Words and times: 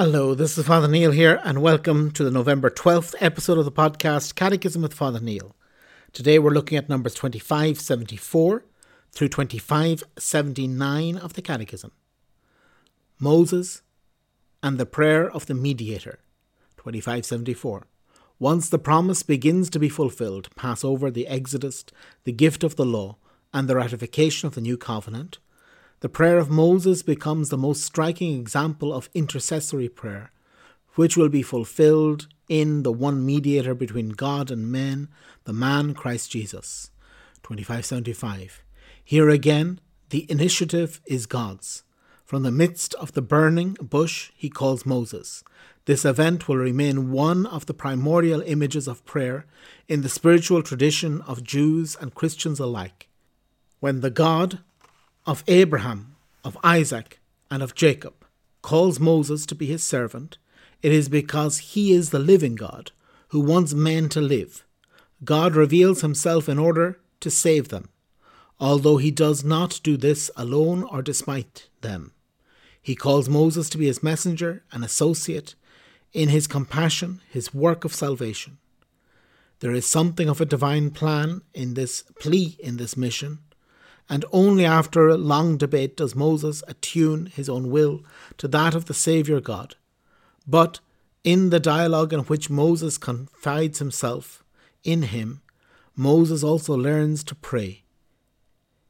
Hello, 0.00 0.32
this 0.32 0.56
is 0.56 0.64
Father 0.64 0.86
Neil 0.86 1.10
here, 1.10 1.40
and 1.42 1.60
welcome 1.60 2.12
to 2.12 2.22
the 2.22 2.30
November 2.30 2.70
12th 2.70 3.16
episode 3.18 3.58
of 3.58 3.64
the 3.64 3.72
podcast 3.72 4.36
Catechism 4.36 4.80
with 4.80 4.94
Father 4.94 5.18
Neil. 5.18 5.56
Today 6.12 6.38
we're 6.38 6.52
looking 6.52 6.78
at 6.78 6.88
numbers 6.88 7.14
2574 7.14 8.64
through 9.10 9.28
2579 9.28 11.16
of 11.16 11.32
the 11.32 11.42
Catechism. 11.42 11.90
Moses 13.18 13.82
and 14.62 14.78
the 14.78 14.86
prayer 14.86 15.28
of 15.28 15.46
the 15.46 15.54
mediator, 15.54 16.20
2574. 16.76 17.84
Once 18.38 18.68
the 18.68 18.78
promise 18.78 19.24
begins 19.24 19.68
to 19.68 19.80
be 19.80 19.88
fulfilled, 19.88 20.48
Passover 20.54 21.10
the 21.10 21.26
Exodus, 21.26 21.84
the 22.22 22.30
gift 22.30 22.62
of 22.62 22.76
the 22.76 22.86
law, 22.86 23.16
and 23.52 23.66
the 23.66 23.74
ratification 23.74 24.46
of 24.46 24.54
the 24.54 24.60
new 24.60 24.76
covenant, 24.76 25.38
the 26.00 26.08
prayer 26.08 26.38
of 26.38 26.48
Moses 26.48 27.02
becomes 27.02 27.48
the 27.48 27.58
most 27.58 27.82
striking 27.82 28.38
example 28.38 28.92
of 28.92 29.10
intercessory 29.14 29.88
prayer, 29.88 30.30
which 30.94 31.16
will 31.16 31.28
be 31.28 31.42
fulfilled 31.42 32.28
in 32.48 32.82
the 32.82 32.92
one 32.92 33.24
mediator 33.26 33.74
between 33.74 34.10
God 34.10 34.50
and 34.50 34.70
men, 34.70 35.08
the 35.44 35.52
man 35.52 35.94
Christ 35.94 36.30
Jesus. 36.30 36.90
2575. 37.42 38.62
Here 39.04 39.28
again, 39.28 39.80
the 40.10 40.30
initiative 40.30 41.00
is 41.06 41.26
God's. 41.26 41.82
From 42.24 42.42
the 42.42 42.52
midst 42.52 42.94
of 42.94 43.12
the 43.12 43.22
burning 43.22 43.76
bush, 43.80 44.30
he 44.36 44.50
calls 44.50 44.86
Moses. 44.86 45.42
This 45.86 46.04
event 46.04 46.46
will 46.46 46.58
remain 46.58 47.10
one 47.10 47.46
of 47.46 47.66
the 47.66 47.74
primordial 47.74 48.42
images 48.42 48.86
of 48.86 49.04
prayer 49.06 49.46
in 49.88 50.02
the 50.02 50.08
spiritual 50.08 50.62
tradition 50.62 51.22
of 51.22 51.42
Jews 51.42 51.96
and 51.98 52.14
Christians 52.14 52.60
alike. 52.60 53.08
When 53.80 54.00
the 54.00 54.10
God 54.10 54.60
of 55.28 55.44
Abraham, 55.46 56.16
of 56.42 56.56
Isaac, 56.64 57.20
and 57.50 57.62
of 57.62 57.74
Jacob 57.74 58.14
calls 58.62 58.98
Moses 58.98 59.44
to 59.44 59.54
be 59.54 59.66
his 59.66 59.84
servant, 59.84 60.38
it 60.80 60.90
is 60.90 61.10
because 61.10 61.58
he 61.58 61.92
is 61.92 62.08
the 62.08 62.18
living 62.18 62.54
God 62.54 62.92
who 63.28 63.40
wants 63.40 63.74
men 63.74 64.08
to 64.08 64.22
live. 64.22 64.64
God 65.22 65.54
reveals 65.54 66.00
himself 66.00 66.48
in 66.48 66.58
order 66.58 66.98
to 67.20 67.30
save 67.30 67.68
them, 67.68 67.90
although 68.58 68.96
he 68.96 69.10
does 69.10 69.44
not 69.44 69.80
do 69.82 69.98
this 69.98 70.30
alone 70.34 70.82
or 70.84 71.02
despite 71.02 71.68
them. 71.82 72.12
He 72.80 72.94
calls 72.94 73.28
Moses 73.28 73.68
to 73.68 73.78
be 73.78 73.84
his 73.84 74.02
messenger 74.02 74.64
and 74.72 74.82
associate 74.82 75.54
in 76.14 76.30
his 76.30 76.46
compassion, 76.46 77.20
his 77.28 77.52
work 77.52 77.84
of 77.84 77.94
salvation. 77.94 78.56
There 79.60 79.74
is 79.74 79.84
something 79.84 80.26
of 80.30 80.40
a 80.40 80.46
divine 80.46 80.90
plan 80.90 81.42
in 81.52 81.74
this 81.74 82.04
plea 82.18 82.56
in 82.58 82.78
this 82.78 82.96
mission, 82.96 83.40
and 84.08 84.24
only 84.32 84.64
after 84.64 85.08
a 85.08 85.16
long 85.16 85.56
debate 85.56 85.96
does 85.96 86.14
Moses 86.14 86.62
attune 86.66 87.26
his 87.26 87.48
own 87.48 87.70
will 87.70 88.02
to 88.38 88.48
that 88.48 88.74
of 88.74 88.86
the 88.86 88.94
Saviour 88.94 89.40
God. 89.40 89.76
But 90.46 90.80
in 91.24 91.50
the 91.50 91.60
dialogue 91.60 92.12
in 92.12 92.20
which 92.20 92.48
Moses 92.48 92.96
confides 92.96 93.80
himself 93.80 94.42
in 94.82 95.02
him, 95.02 95.42
Moses 95.94 96.42
also 96.42 96.74
learns 96.74 97.22
to 97.24 97.34
pray. 97.34 97.82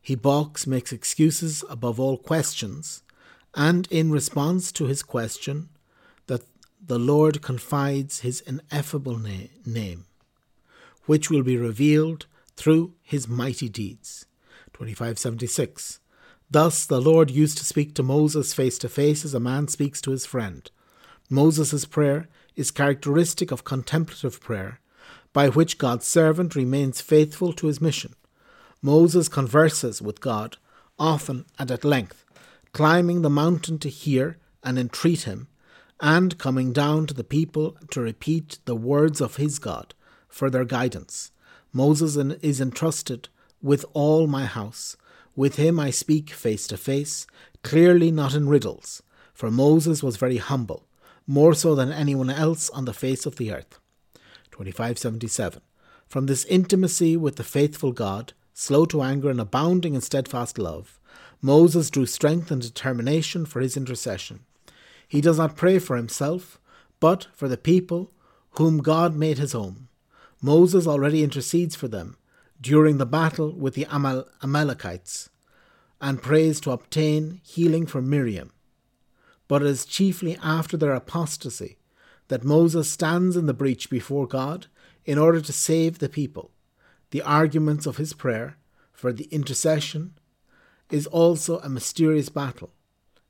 He 0.00 0.14
balks, 0.14 0.66
makes 0.66 0.92
excuses 0.92 1.64
above 1.68 1.98
all 1.98 2.16
questions, 2.16 3.02
and 3.54 3.88
in 3.90 4.12
response 4.12 4.70
to 4.72 4.84
his 4.84 5.02
question, 5.02 5.70
that 6.28 6.42
the 6.80 6.98
Lord 6.98 7.42
confides 7.42 8.20
his 8.20 8.40
ineffable 8.42 9.18
na- 9.18 9.48
name, 9.66 10.06
which 11.06 11.28
will 11.28 11.42
be 11.42 11.56
revealed 11.56 12.26
through 12.56 12.94
his 13.02 13.26
mighty 13.26 13.68
deeds. 13.68 14.26
2576. 14.78 15.98
Thus 16.50 16.86
the 16.86 17.00
Lord 17.00 17.30
used 17.30 17.58
to 17.58 17.64
speak 17.64 17.94
to 17.94 18.02
Moses 18.04 18.54
face 18.54 18.78
to 18.78 18.88
face 18.88 19.24
as 19.24 19.34
a 19.34 19.40
man 19.40 19.66
speaks 19.66 20.00
to 20.02 20.12
his 20.12 20.24
friend. 20.24 20.70
Moses' 21.28 21.84
prayer 21.84 22.28
is 22.54 22.70
characteristic 22.70 23.50
of 23.50 23.64
contemplative 23.64 24.40
prayer, 24.40 24.80
by 25.32 25.48
which 25.48 25.78
God's 25.78 26.06
servant 26.06 26.54
remains 26.54 27.00
faithful 27.00 27.52
to 27.54 27.66
his 27.66 27.80
mission. 27.80 28.14
Moses 28.80 29.28
converses 29.28 30.00
with 30.00 30.20
God, 30.20 30.56
often 30.96 31.44
and 31.58 31.70
at 31.70 31.84
length, 31.84 32.24
climbing 32.72 33.22
the 33.22 33.30
mountain 33.30 33.78
to 33.80 33.88
hear 33.88 34.38
and 34.62 34.78
entreat 34.78 35.22
him, 35.22 35.48
and 36.00 36.38
coming 36.38 36.72
down 36.72 37.06
to 37.08 37.14
the 37.14 37.24
people 37.24 37.76
to 37.90 38.00
repeat 38.00 38.58
the 38.64 38.76
words 38.76 39.20
of 39.20 39.36
his 39.36 39.58
God 39.58 39.94
for 40.28 40.48
their 40.48 40.64
guidance. 40.64 41.32
Moses 41.72 42.16
is 42.16 42.60
entrusted 42.60 43.28
with 43.62 43.84
all 43.92 44.26
my 44.26 44.46
house. 44.46 44.96
With 45.36 45.56
him 45.56 45.78
I 45.78 45.90
speak 45.90 46.30
face 46.30 46.66
to 46.68 46.76
face, 46.76 47.26
clearly 47.62 48.10
not 48.10 48.34
in 48.34 48.48
riddles, 48.48 49.02
for 49.32 49.50
Moses 49.50 50.02
was 50.02 50.16
very 50.16 50.38
humble, 50.38 50.86
more 51.26 51.54
so 51.54 51.74
than 51.74 51.92
anyone 51.92 52.30
else 52.30 52.70
on 52.70 52.84
the 52.84 52.92
face 52.92 53.26
of 53.26 53.36
the 53.36 53.52
earth. 53.52 53.78
2577. 54.50 55.62
From 56.08 56.26
this 56.26 56.44
intimacy 56.46 57.16
with 57.16 57.36
the 57.36 57.44
faithful 57.44 57.92
God, 57.92 58.32
slow 58.54 58.84
to 58.86 59.02
anger 59.02 59.30
and 59.30 59.40
abounding 59.40 59.94
in 59.94 60.00
steadfast 60.00 60.58
love, 60.58 60.98
Moses 61.40 61.90
drew 61.90 62.06
strength 62.06 62.50
and 62.50 62.60
determination 62.60 63.46
for 63.46 63.60
his 63.60 63.76
intercession. 63.76 64.40
He 65.06 65.20
does 65.20 65.38
not 65.38 65.56
pray 65.56 65.78
for 65.78 65.96
himself, 65.96 66.58
but 66.98 67.28
for 67.32 67.46
the 67.46 67.56
people 67.56 68.10
whom 68.52 68.78
God 68.78 69.14
made 69.14 69.38
his 69.38 69.54
own. 69.54 69.88
Moses 70.42 70.86
already 70.86 71.22
intercedes 71.22 71.76
for 71.76 71.88
them, 71.88 72.16
during 72.60 72.98
the 72.98 73.06
battle 73.06 73.52
with 73.52 73.74
the 73.74 73.86
Amal- 73.90 74.28
Amalekites 74.42 75.30
and 76.00 76.22
prays 76.22 76.60
to 76.60 76.70
obtain 76.70 77.40
healing 77.44 77.86
for 77.86 78.02
Miriam. 78.02 78.52
But 79.46 79.62
it 79.62 79.68
is 79.68 79.84
chiefly 79.84 80.38
after 80.42 80.76
their 80.76 80.92
apostasy 80.92 81.78
that 82.28 82.44
Moses 82.44 82.90
stands 82.90 83.36
in 83.36 83.46
the 83.46 83.54
breach 83.54 83.88
before 83.90 84.26
God 84.26 84.66
in 85.04 85.18
order 85.18 85.40
to 85.40 85.52
save 85.52 85.98
the 85.98 86.08
people. 86.08 86.50
The 87.10 87.22
arguments 87.22 87.86
of 87.86 87.96
his 87.96 88.12
prayer 88.12 88.58
for 88.92 89.12
the 89.12 89.24
intercession 89.30 90.14
is 90.90 91.06
also 91.06 91.58
a 91.60 91.68
mysterious 91.68 92.28
battle, 92.28 92.72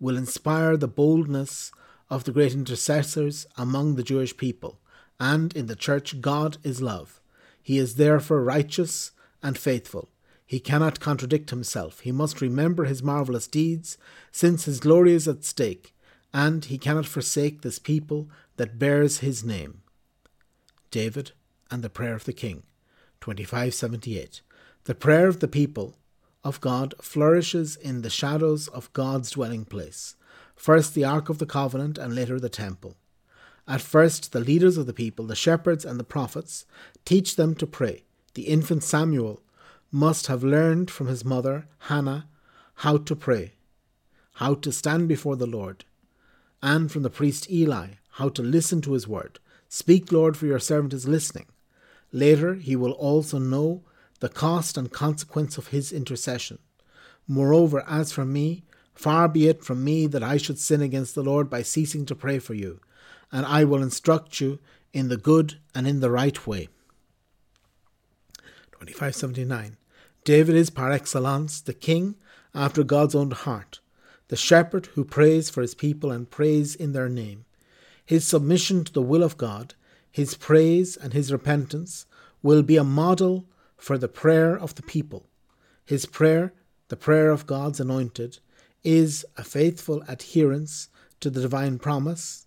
will 0.00 0.16
inspire 0.16 0.76
the 0.76 0.88
boldness 0.88 1.70
of 2.08 2.24
the 2.24 2.32
great 2.32 2.52
intercessors 2.52 3.46
among 3.56 3.94
the 3.94 4.02
Jewish 4.02 4.36
people, 4.36 4.80
and 5.20 5.54
in 5.54 5.66
the 5.66 5.76
church 5.76 6.20
God 6.20 6.58
is 6.64 6.82
love. 6.82 7.19
He 7.62 7.78
is 7.78 7.96
therefore 7.96 8.42
righteous 8.42 9.12
and 9.42 9.56
faithful. 9.56 10.08
He 10.46 10.60
cannot 10.60 11.00
contradict 11.00 11.50
himself. 11.50 12.00
He 12.00 12.12
must 12.12 12.40
remember 12.40 12.84
his 12.84 13.02
marvellous 13.02 13.46
deeds, 13.46 13.96
since 14.32 14.64
his 14.64 14.80
glory 14.80 15.12
is 15.12 15.28
at 15.28 15.44
stake, 15.44 15.94
and 16.34 16.64
he 16.64 16.78
cannot 16.78 17.06
forsake 17.06 17.62
this 17.62 17.78
people 17.78 18.28
that 18.56 18.78
bears 18.78 19.18
his 19.18 19.44
name. 19.44 19.82
David 20.90 21.32
and 21.70 21.84
the 21.84 21.90
Prayer 21.90 22.14
of 22.14 22.24
the 22.24 22.32
King, 22.32 22.64
2578. 23.20 24.40
The 24.84 24.94
prayer 24.94 25.28
of 25.28 25.40
the 25.40 25.48
people 25.48 25.94
of 26.42 26.60
God 26.60 26.94
flourishes 27.00 27.76
in 27.76 28.02
the 28.02 28.10
shadows 28.10 28.66
of 28.68 28.92
God's 28.92 29.30
dwelling 29.30 29.64
place, 29.64 30.16
first 30.56 30.94
the 30.94 31.04
Ark 31.04 31.28
of 31.28 31.38
the 31.38 31.46
Covenant 31.46 31.96
and 31.96 32.14
later 32.14 32.40
the 32.40 32.48
Temple. 32.48 32.96
At 33.70 33.80
first, 33.80 34.32
the 34.32 34.40
leaders 34.40 34.76
of 34.76 34.86
the 34.86 34.92
people, 34.92 35.26
the 35.26 35.36
shepherds 35.36 35.84
and 35.84 36.00
the 36.00 36.02
prophets, 36.02 36.66
teach 37.04 37.36
them 37.36 37.54
to 37.54 37.68
pray. 37.68 38.02
The 38.34 38.48
infant 38.48 38.82
Samuel 38.82 39.42
must 39.92 40.26
have 40.26 40.42
learned 40.42 40.90
from 40.90 41.06
his 41.06 41.24
mother, 41.24 41.68
Hannah, 41.86 42.26
how 42.74 42.96
to 42.96 43.14
pray, 43.14 43.52
how 44.34 44.54
to 44.54 44.72
stand 44.72 45.06
before 45.06 45.36
the 45.36 45.46
Lord, 45.46 45.84
and 46.60 46.90
from 46.90 47.04
the 47.04 47.10
priest 47.10 47.48
Eli, 47.48 47.90
how 48.14 48.28
to 48.30 48.42
listen 48.42 48.80
to 48.80 48.94
his 48.94 49.06
word. 49.06 49.38
Speak, 49.68 50.10
Lord, 50.10 50.36
for 50.36 50.46
your 50.46 50.58
servant 50.58 50.92
is 50.92 51.06
listening. 51.06 51.46
Later, 52.10 52.54
he 52.54 52.74
will 52.74 52.92
also 52.92 53.38
know 53.38 53.84
the 54.18 54.28
cost 54.28 54.76
and 54.76 54.90
consequence 54.90 55.58
of 55.58 55.68
his 55.68 55.92
intercession. 55.92 56.58
Moreover, 57.28 57.84
as 57.88 58.10
for 58.10 58.24
me, 58.24 58.64
far 58.94 59.28
be 59.28 59.46
it 59.46 59.62
from 59.62 59.84
me 59.84 60.08
that 60.08 60.24
I 60.24 60.38
should 60.38 60.58
sin 60.58 60.82
against 60.82 61.14
the 61.14 61.22
Lord 61.22 61.48
by 61.48 61.62
ceasing 61.62 62.04
to 62.06 62.16
pray 62.16 62.40
for 62.40 62.54
you 62.54 62.80
and 63.32 63.46
I 63.46 63.64
will 63.64 63.82
instruct 63.82 64.40
you 64.40 64.58
in 64.92 65.08
the 65.08 65.16
good 65.16 65.58
and 65.74 65.86
in 65.86 66.00
the 66.00 66.10
right 66.10 66.46
way. 66.46 66.68
2579. 68.72 69.76
David 70.24 70.56
is 70.56 70.70
par 70.70 70.92
excellence 70.92 71.60
the 71.60 71.74
king 71.74 72.16
after 72.54 72.82
God's 72.82 73.14
own 73.14 73.30
heart, 73.30 73.80
the 74.28 74.36
shepherd 74.36 74.86
who 74.94 75.04
prays 75.04 75.48
for 75.50 75.62
his 75.62 75.74
people 75.74 76.10
and 76.10 76.30
prays 76.30 76.74
in 76.74 76.92
their 76.92 77.08
name. 77.08 77.44
His 78.04 78.26
submission 78.26 78.84
to 78.84 78.92
the 78.92 79.02
will 79.02 79.22
of 79.22 79.36
God, 79.36 79.74
his 80.10 80.34
praise 80.34 80.96
and 80.96 81.12
his 81.12 81.32
repentance 81.32 82.06
will 82.42 82.62
be 82.62 82.76
a 82.76 82.84
model 82.84 83.46
for 83.76 83.96
the 83.96 84.08
prayer 84.08 84.58
of 84.58 84.74
the 84.74 84.82
people. 84.82 85.26
His 85.84 86.06
prayer, 86.06 86.52
the 86.88 86.96
prayer 86.96 87.30
of 87.30 87.46
God's 87.46 87.80
anointed, 87.80 88.38
is 88.82 89.24
a 89.36 89.44
faithful 89.44 90.02
adherence 90.08 90.88
to 91.20 91.30
the 91.30 91.42
divine 91.42 91.78
promise 91.78 92.46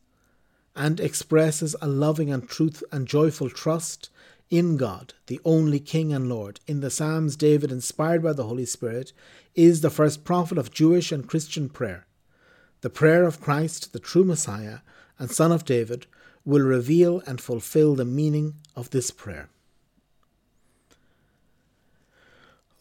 and 0.75 0.99
expresses 0.99 1.75
a 1.81 1.87
loving 1.87 2.31
and 2.31 2.47
truth 2.47 2.83
and 2.91 3.07
joyful 3.07 3.49
trust 3.49 4.09
in 4.49 4.77
God, 4.77 5.13
the 5.27 5.39
only 5.43 5.79
King 5.79 6.13
and 6.13 6.29
Lord. 6.29 6.59
In 6.67 6.81
the 6.81 6.91
Psalms, 6.91 7.35
David, 7.35 7.71
inspired 7.71 8.21
by 8.21 8.33
the 8.33 8.43
Holy 8.43 8.65
Spirit, 8.65 9.13
is 9.55 9.81
the 9.81 9.89
first 9.89 10.23
prophet 10.23 10.57
of 10.57 10.71
Jewish 10.71 11.11
and 11.11 11.27
Christian 11.27 11.69
prayer. 11.69 12.05
The 12.81 12.89
prayer 12.89 13.25
of 13.25 13.41
Christ, 13.41 13.93
the 13.93 13.99
true 13.99 14.23
Messiah 14.23 14.79
and 15.17 15.31
Son 15.31 15.51
of 15.51 15.65
David, 15.65 16.05
will 16.45 16.61
reveal 16.61 17.21
and 17.25 17.39
fulfill 17.39 17.95
the 17.95 18.05
meaning 18.05 18.55
of 18.75 18.89
this 18.89 19.09
prayer. 19.11 19.49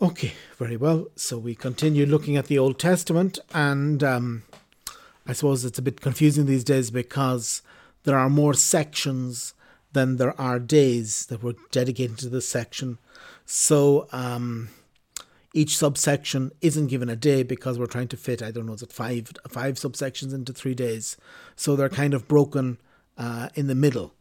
Okay, 0.00 0.33
very 0.59 0.77
well. 0.77 1.06
So 1.15 1.38
we 1.38 1.55
continue 1.55 2.05
looking 2.06 2.37
at 2.37 2.47
the 2.47 2.59
Old 2.59 2.81
Testament, 2.81 3.38
and 3.55 4.03
um, 4.03 4.43
I 5.27 5.33
suppose 5.33 5.65
it's 5.65 5.79
a 5.79 5.83
bit 5.83 6.00
confusing 6.00 6.47
these 6.47 6.65
days 6.65 6.91
because 6.91 7.62
there 8.04 8.19
are 8.19 8.31
more 8.31 8.54
sections 8.54 9.54
than 9.93 10.16
there 10.16 10.38
are 10.40 10.58
days 10.58 11.26
that 11.26 11.43
were 11.43 11.54
dedicated 11.70 12.19
to 12.19 12.28
this 12.28 12.49
section. 12.49 12.99
So 13.44 14.08
um, 14.12 14.70
each 15.52 15.76
subsection 15.76 16.52
isn't 16.60 16.87
given 16.87 17.08
a 17.08 17.16
day 17.16 17.43
because 17.43 17.78
we're 17.78 17.87
trying 17.87 18.08
to 18.08 18.16
fit, 18.16 18.43
I 18.43 18.50
don't 18.50 18.66
know, 18.66 18.72
is 18.72 18.82
it 18.82 18.93
five 18.93 19.31
five 19.49 19.75
subsections 19.75 20.32
into 20.32 20.52
three 20.52 20.75
days? 20.75 21.16
So 21.56 21.76
they're 21.76 21.88
kind 21.88 22.14
of 22.14 22.28
broken 22.28 22.78
uh, 23.19 23.49
in 23.54 23.66
the 23.66 23.75
middle. 23.75 24.14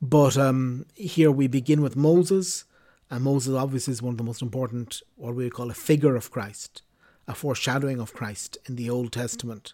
But 0.00 0.36
um, 0.36 0.86
here 0.94 1.30
we 1.30 1.48
begin 1.48 1.82
with 1.82 1.96
Moses, 1.96 2.64
and 3.10 3.24
Moses 3.24 3.54
obviously 3.54 3.92
is 3.92 4.02
one 4.02 4.14
of 4.14 4.18
the 4.18 4.24
most 4.24 4.42
important, 4.42 5.02
what 5.16 5.34
we 5.34 5.50
call 5.50 5.70
a 5.70 5.74
figure 5.74 6.14
of 6.14 6.30
Christ, 6.30 6.82
a 7.26 7.34
foreshadowing 7.34 7.98
of 7.98 8.12
Christ 8.12 8.58
in 8.66 8.76
the 8.76 8.90
Old 8.90 9.12
Testament. 9.12 9.72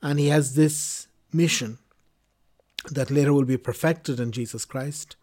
And 0.00 0.18
he 0.18 0.28
has 0.28 0.54
this 0.54 1.08
mission 1.32 1.78
that 2.90 3.10
later 3.10 3.32
will 3.32 3.44
be 3.44 3.56
perfected 3.56 4.18
in 4.18 4.32
Jesus 4.32 4.64
Christ 4.64 5.16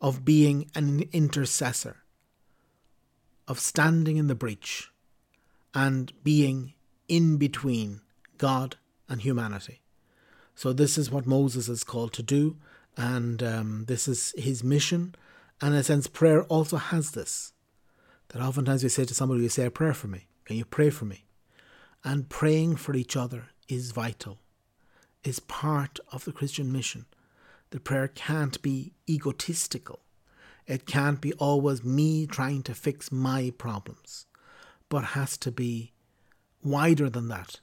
of 0.00 0.24
being 0.24 0.70
an 0.74 1.04
intercessor, 1.12 1.96
of 3.46 3.58
standing 3.58 4.16
in 4.16 4.28
the 4.28 4.34
breach 4.34 4.90
and 5.74 6.12
being 6.22 6.74
in 7.08 7.36
between 7.36 8.00
God 8.38 8.76
and 9.08 9.20
humanity. 9.20 9.82
So, 10.54 10.72
this 10.72 10.98
is 10.98 11.10
what 11.10 11.26
Moses 11.26 11.68
is 11.68 11.84
called 11.84 12.12
to 12.14 12.22
do, 12.22 12.56
and 12.96 13.42
um, 13.42 13.84
this 13.86 14.06
is 14.08 14.34
his 14.36 14.62
mission. 14.62 15.14
And 15.60 15.74
in 15.74 15.80
a 15.80 15.84
sense, 15.84 16.06
prayer 16.06 16.42
also 16.44 16.76
has 16.76 17.12
this 17.12 17.52
that 18.28 18.42
oftentimes 18.42 18.82
we 18.82 18.88
say 18.88 19.04
to 19.04 19.14
somebody, 19.14 19.42
You 19.42 19.48
say 19.48 19.66
a 19.66 19.70
prayer 19.70 19.94
for 19.94 20.06
me. 20.06 20.26
Can 20.44 20.56
you 20.56 20.64
pray 20.64 20.90
for 20.90 21.04
me? 21.04 21.24
And 22.04 22.28
praying 22.28 22.76
for 22.76 22.94
each 22.94 23.16
other 23.16 23.48
is 23.68 23.92
vital, 23.92 24.38
is 25.24 25.40
part 25.40 26.00
of 26.12 26.24
the 26.24 26.32
Christian 26.32 26.72
mission. 26.72 27.06
The 27.70 27.80
prayer 27.80 28.08
can't 28.08 28.60
be 28.62 28.92
egotistical. 29.08 30.00
It 30.66 30.86
can't 30.86 31.20
be 31.20 31.32
always 31.34 31.84
me 31.84 32.26
trying 32.26 32.62
to 32.64 32.74
fix 32.74 33.10
my 33.10 33.52
problems, 33.58 34.26
but 34.88 35.04
has 35.16 35.36
to 35.38 35.50
be 35.50 35.92
wider 36.62 37.10
than 37.10 37.28
that. 37.28 37.60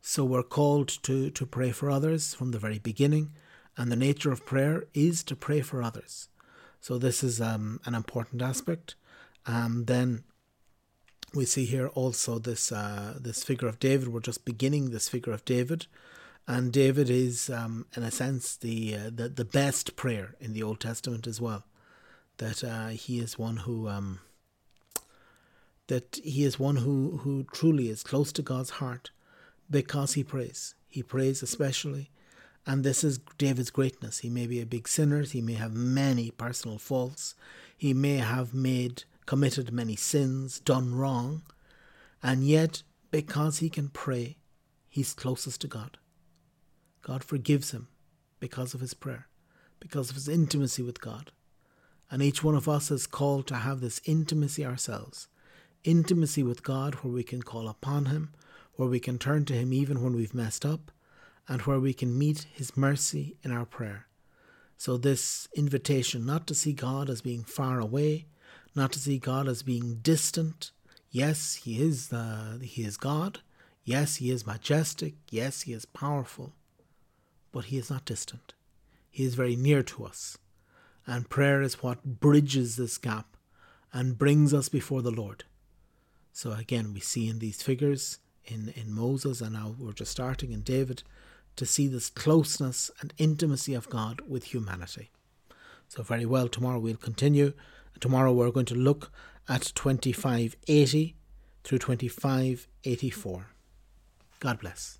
So 0.00 0.24
we're 0.24 0.42
called 0.42 0.88
to, 1.04 1.30
to 1.30 1.46
pray 1.46 1.70
for 1.72 1.90
others 1.90 2.34
from 2.34 2.50
the 2.50 2.58
very 2.58 2.78
beginning, 2.78 3.32
and 3.76 3.90
the 3.90 3.96
nature 3.96 4.32
of 4.32 4.46
prayer 4.46 4.84
is 4.92 5.22
to 5.24 5.36
pray 5.36 5.60
for 5.60 5.82
others. 5.82 6.28
So 6.80 6.98
this 6.98 7.24
is 7.24 7.40
um, 7.40 7.80
an 7.86 7.94
important 7.94 8.42
aspect. 8.42 8.94
Um, 9.46 9.86
then 9.86 10.24
we 11.34 11.44
see 11.44 11.64
here 11.64 11.88
also 11.88 12.38
this 12.38 12.70
uh, 12.70 13.18
this 13.20 13.42
figure 13.42 13.68
of 13.68 13.78
David. 13.78 14.08
We're 14.08 14.20
just 14.20 14.44
beginning 14.44 14.90
this 14.90 15.08
figure 15.08 15.32
of 15.32 15.44
David, 15.44 15.86
and 16.46 16.72
David 16.72 17.08
is, 17.08 17.48
um, 17.48 17.86
in 17.96 18.02
a 18.02 18.10
sense, 18.10 18.56
the, 18.56 18.94
uh, 18.94 19.10
the 19.14 19.28
the 19.28 19.44
best 19.44 19.96
prayer 19.96 20.34
in 20.40 20.52
the 20.52 20.62
Old 20.62 20.80
Testament 20.80 21.26
as 21.26 21.40
well. 21.40 21.64
That 22.36 22.62
uh, 22.62 22.88
he 22.88 23.18
is 23.18 23.38
one 23.38 23.58
who 23.58 23.88
um, 23.88 24.20
that 25.86 26.20
he 26.22 26.44
is 26.44 26.58
one 26.58 26.76
who 26.76 27.18
who 27.22 27.44
truly 27.52 27.88
is 27.88 28.02
close 28.02 28.32
to 28.32 28.42
God's 28.42 28.70
heart, 28.70 29.10
because 29.70 30.14
he 30.14 30.24
prays. 30.24 30.74
He 30.88 31.02
prays 31.02 31.42
especially, 31.42 32.10
and 32.66 32.84
this 32.84 33.02
is 33.02 33.20
David's 33.38 33.70
greatness. 33.70 34.18
He 34.18 34.30
may 34.30 34.46
be 34.46 34.60
a 34.60 34.66
big 34.66 34.86
sinner. 34.86 35.22
He 35.22 35.40
may 35.40 35.54
have 35.54 35.74
many 35.74 36.30
personal 36.30 36.78
faults. 36.78 37.34
He 37.76 37.94
may 37.94 38.18
have 38.18 38.54
made 38.54 39.04
committed 39.26 39.72
many 39.72 39.96
sins, 39.96 40.60
done 40.60 40.94
wrong, 40.94 41.42
and 42.22 42.44
yet 42.46 42.82
because 43.10 43.58
he 43.58 43.70
can 43.70 43.88
pray, 43.88 44.36
he's 44.88 45.14
closest 45.14 45.60
to 45.62 45.66
God. 45.66 45.98
God 47.04 47.22
forgives 47.22 47.72
him 47.72 47.88
because 48.40 48.72
of 48.72 48.80
his 48.80 48.94
prayer, 48.94 49.28
because 49.78 50.08
of 50.08 50.16
his 50.16 50.26
intimacy 50.26 50.82
with 50.82 51.02
God. 51.02 51.32
And 52.10 52.22
each 52.22 52.42
one 52.42 52.54
of 52.54 52.66
us 52.66 52.90
is 52.90 53.06
called 53.06 53.46
to 53.48 53.56
have 53.56 53.80
this 53.80 54.00
intimacy 54.06 54.64
ourselves 54.64 55.28
intimacy 55.84 56.42
with 56.42 56.62
God 56.62 56.94
where 56.96 57.12
we 57.12 57.22
can 57.22 57.42
call 57.42 57.68
upon 57.68 58.06
him, 58.06 58.32
where 58.76 58.88
we 58.88 58.98
can 58.98 59.18
turn 59.18 59.44
to 59.44 59.52
him 59.52 59.70
even 59.70 60.02
when 60.02 60.16
we've 60.16 60.32
messed 60.32 60.64
up, 60.64 60.90
and 61.46 61.60
where 61.62 61.78
we 61.78 61.92
can 61.92 62.18
meet 62.18 62.46
his 62.50 62.74
mercy 62.74 63.36
in 63.42 63.52
our 63.52 63.66
prayer. 63.66 64.06
So, 64.78 64.96
this 64.96 65.46
invitation 65.54 66.24
not 66.24 66.46
to 66.46 66.54
see 66.54 66.72
God 66.72 67.10
as 67.10 67.20
being 67.20 67.44
far 67.44 67.80
away, 67.80 68.24
not 68.74 68.92
to 68.92 68.98
see 68.98 69.18
God 69.18 69.46
as 69.46 69.62
being 69.62 69.96
distant. 69.96 70.70
Yes, 71.10 71.56
he 71.56 71.82
is 71.82 72.08
the, 72.08 72.60
he 72.62 72.82
is 72.82 72.96
God. 72.96 73.40
Yes, 73.84 74.16
he 74.16 74.30
is 74.30 74.46
majestic. 74.46 75.16
Yes, 75.28 75.62
he 75.62 75.74
is 75.74 75.84
powerful 75.84 76.54
but 77.54 77.66
He 77.66 77.78
is 77.78 77.88
not 77.88 78.04
distant. 78.04 78.52
He 79.08 79.22
is 79.22 79.36
very 79.36 79.54
near 79.54 79.84
to 79.84 80.04
us. 80.04 80.36
And 81.06 81.30
prayer 81.30 81.62
is 81.62 81.84
what 81.84 82.04
bridges 82.04 82.74
this 82.74 82.98
gap 82.98 83.36
and 83.92 84.18
brings 84.18 84.52
us 84.52 84.68
before 84.68 85.02
the 85.02 85.12
Lord. 85.12 85.44
So 86.32 86.50
again, 86.50 86.92
we 86.92 86.98
see 86.98 87.28
in 87.28 87.38
these 87.38 87.62
figures 87.62 88.18
in, 88.44 88.72
in 88.74 88.92
Moses, 88.92 89.40
and 89.40 89.52
now 89.52 89.76
we're 89.78 89.92
just 89.92 90.10
starting 90.10 90.50
in 90.50 90.62
David, 90.62 91.04
to 91.54 91.64
see 91.64 91.86
this 91.86 92.10
closeness 92.10 92.90
and 93.00 93.14
intimacy 93.18 93.72
of 93.72 93.88
God 93.88 94.20
with 94.26 94.52
humanity. 94.52 95.12
So, 95.86 96.02
very 96.02 96.26
well, 96.26 96.48
tomorrow 96.48 96.80
we'll 96.80 96.96
continue. 96.96 97.52
Tomorrow 98.00 98.32
we're 98.32 98.50
going 98.50 98.66
to 98.66 98.74
look 98.74 99.12
at 99.48 99.70
2580 99.76 101.14
through 101.62 101.78
2584. 101.78 103.46
God 104.40 104.58
bless. 104.58 104.98